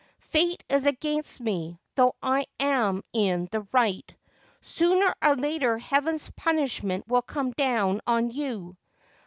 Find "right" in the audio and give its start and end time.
3.71-4.11